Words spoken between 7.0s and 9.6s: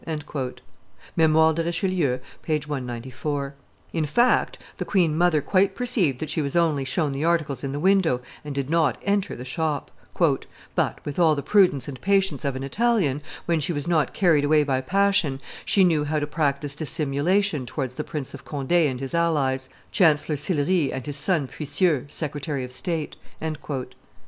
the articles in the window, and did not enter the